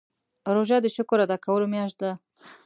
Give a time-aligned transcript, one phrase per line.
[0.55, 2.11] روژه د شکر ادا کولو میاشت ده.